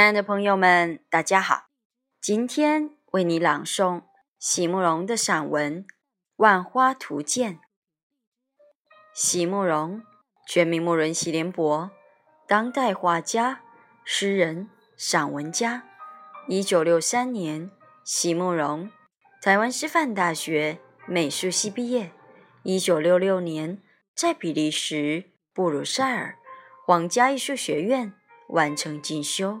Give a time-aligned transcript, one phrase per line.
[0.00, 1.66] 亲爱的朋友们，大家好！
[2.22, 4.04] 今天为你朗诵
[4.38, 5.84] 席慕容的散文
[6.36, 7.56] 《万花图鉴》。
[9.12, 10.02] 席慕容，
[10.46, 11.90] 全名慕容席联博，
[12.48, 13.60] 当代画家、
[14.02, 15.82] 诗人、散文家。
[16.48, 17.70] 一九六三年，
[18.02, 18.90] 席慕容
[19.42, 22.10] 台湾师范大学美术系毕业。
[22.62, 23.82] 一九六六年，
[24.14, 26.38] 在比利时布鲁塞尔
[26.86, 28.14] 皇家艺术学院
[28.48, 29.60] 完成进修。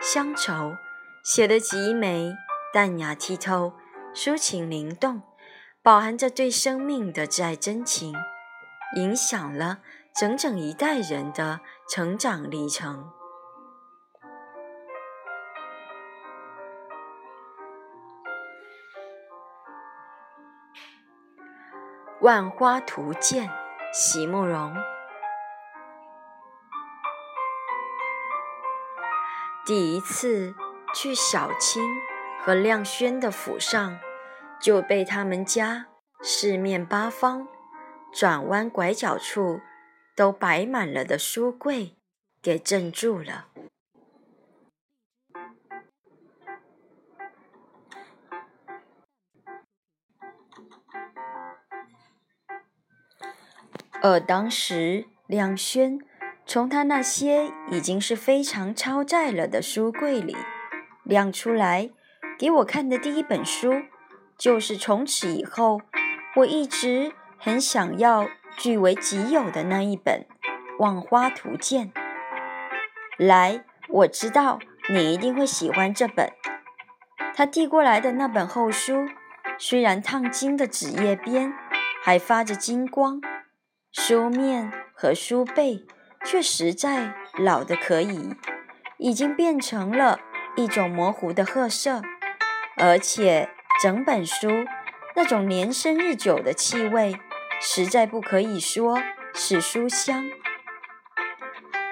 [0.00, 0.76] 乡愁
[1.24, 2.36] 写得极美，
[2.72, 3.74] 淡雅剔透，
[4.14, 5.22] 抒情灵动，
[5.82, 8.14] 饱含着对生命的挚爱真情，
[8.96, 9.80] 影响了
[10.14, 13.10] 整整一代人的成长历程。
[22.24, 23.48] 《万花图鉴》，
[23.92, 24.74] 席慕容。
[29.68, 30.54] 第一次
[30.94, 31.82] 去小青
[32.40, 33.98] 和亮轩的府上，
[34.58, 35.88] 就被他们家
[36.22, 37.46] 四面八方、
[38.10, 39.60] 转弯拐角处
[40.16, 41.98] 都摆满了的书柜
[42.40, 43.48] 给镇住了。
[54.00, 56.07] 而当时亮轩。
[56.48, 60.34] 从他那些已经是非常超载了的书柜里
[61.04, 61.90] 亮出来
[62.38, 63.82] 给我看的第一本书，
[64.38, 65.82] 就是从此以后
[66.36, 70.26] 我一直很想要据为己有的那一本
[70.82, 71.92] 《望花图鉴》。
[73.18, 74.58] 来，我知道
[74.88, 76.32] 你一定会喜欢这本。
[77.34, 79.06] 他递过来的那本厚书，
[79.58, 81.52] 虽然烫金的纸页边
[82.02, 83.20] 还发着金光，
[83.92, 85.84] 书面和书背。
[86.24, 88.34] 却实在老的可以，
[88.98, 90.20] 已经变成了
[90.56, 92.02] 一种模糊的褐色，
[92.76, 93.48] 而且
[93.80, 94.48] 整本书
[95.14, 97.16] 那种年深日久的气味，
[97.60, 99.00] 实在不可以说
[99.32, 100.24] 是书香。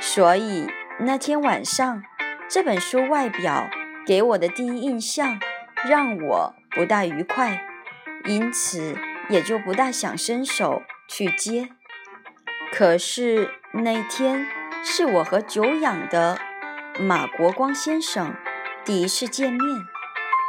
[0.00, 0.66] 所以
[1.00, 2.02] 那天晚上，
[2.48, 3.70] 这本书外表
[4.06, 5.40] 给我的第一印象
[5.88, 7.66] 让我不大愉快，
[8.24, 8.96] 因此
[9.30, 11.70] 也就不大想伸手去接。
[12.72, 13.54] 可是。
[13.82, 14.44] 那天
[14.82, 16.36] 是我和久仰的
[16.98, 18.34] 马国光先生
[18.84, 19.60] 第一次见面，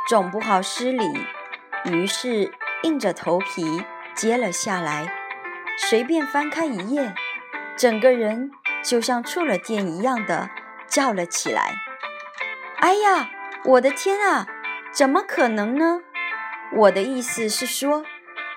[0.07, 1.05] 总不好失礼，
[1.85, 2.51] 于是
[2.81, 3.83] 硬着头皮
[4.15, 5.13] 接了下来，
[5.77, 7.13] 随便翻开一页，
[7.77, 8.49] 整个人
[8.83, 10.49] 就像触了电一样的
[10.87, 11.75] 叫了起来
[12.81, 13.29] ：“哎呀，
[13.63, 14.47] 我的天啊，
[14.91, 16.01] 怎么可能呢？
[16.75, 18.03] 我的意思是说，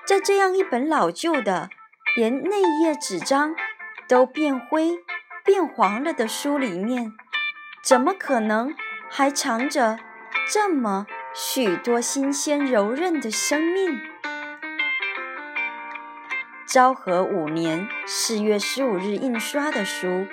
[0.07, 1.69] 在这样一本老旧的，
[2.15, 3.55] 连内页纸张……”
[4.13, 4.99] 都变灰、
[5.43, 7.13] 变黄了的书里面，
[7.83, 8.75] 怎么可能
[9.09, 9.97] 还藏着
[10.47, 13.99] 这么许多新鲜柔韧的生命？
[16.67, 20.27] 昭和五年四月十五日印刷的书，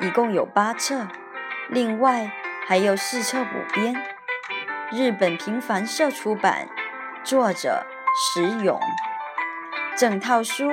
[0.00, 1.06] 一共有八册，
[1.68, 2.32] 另外
[2.66, 3.94] 还有四册补编。
[4.90, 6.68] 日本平凡社出版，
[7.22, 7.86] 作者
[8.34, 8.80] 石勇。
[9.96, 10.68] 整套书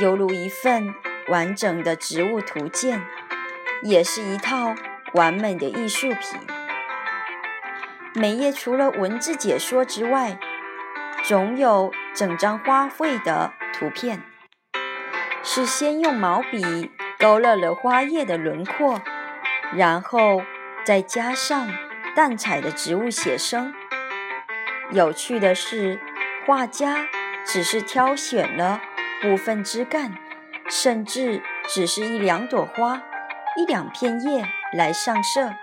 [0.00, 0.94] 犹如一份。
[1.28, 3.02] 完整的植物图鉴，
[3.82, 4.74] 也是一套
[5.14, 6.40] 完美的艺术品。
[8.14, 10.38] 每页除了文字解说之外，
[11.22, 14.22] 总有整张花卉的图片，
[15.42, 19.00] 是先用毛笔勾勒了花叶的轮廓，
[19.74, 20.42] 然后
[20.84, 21.70] 再加上
[22.16, 23.74] 淡彩的植物写生。
[24.90, 26.00] 有趣的是，
[26.46, 27.06] 画家
[27.44, 28.80] 只是挑选了
[29.20, 30.14] 部分枝干。
[30.68, 33.02] 甚至只是一两朵花、
[33.56, 35.54] 一两片叶来上色，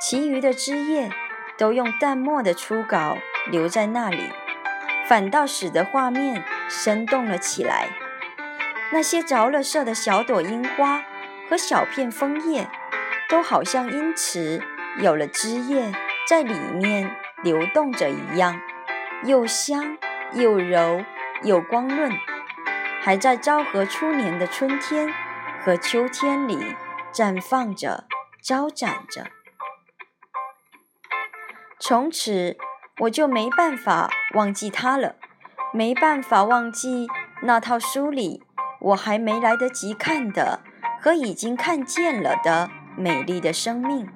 [0.00, 1.10] 其余的枝叶
[1.56, 3.16] 都用淡墨的初稿
[3.50, 4.30] 留在那里，
[5.06, 7.88] 反倒使得画面生动了起来。
[8.92, 11.02] 那些着了色的小朵樱花
[11.48, 12.68] 和小片枫叶，
[13.28, 14.60] 都好像因此
[14.98, 15.92] 有了枝叶
[16.28, 18.60] 在里面流动着一样，
[19.24, 19.96] 又香
[20.32, 21.04] 又柔
[21.42, 22.12] 又光润。
[23.04, 25.12] 还在昭和初年的春天
[25.62, 26.74] 和秋天里
[27.12, 28.06] 绽放着、
[28.42, 29.26] 招展着。
[31.78, 32.56] 从此
[33.00, 35.16] 我就没办法忘记他了，
[35.74, 37.06] 没办法忘记
[37.42, 38.42] 那套书里
[38.80, 40.60] 我还没来得及看的
[40.98, 44.08] 和已经看见了的美丽的生命。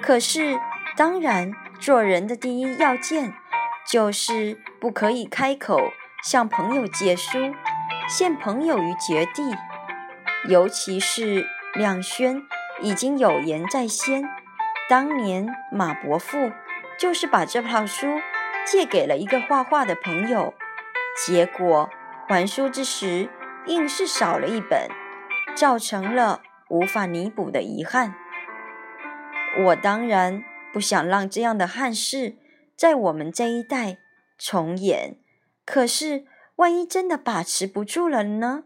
[0.00, 0.58] 可是，
[0.96, 3.34] 当然，做人的第一要件
[3.86, 5.92] 就是不可以开口
[6.22, 7.54] 向朋友借书，
[8.08, 9.42] 陷朋友于绝地。
[10.48, 12.42] 尤其是亮轩
[12.82, 14.22] 已经有言在先，
[14.88, 16.52] 当年马伯父。
[16.96, 18.06] 就是把这套书
[18.64, 20.54] 借给了一个画画的朋友，
[21.26, 21.90] 结果
[22.28, 23.28] 还书之时
[23.66, 24.88] 硬是少了一本，
[25.56, 26.40] 造成了
[26.70, 28.14] 无法弥补的遗憾。
[29.64, 32.36] 我当然不想让这样的憾事
[32.76, 33.98] 在我们这一代
[34.38, 35.16] 重演，
[35.66, 38.64] 可是万一真的把持不住了呢？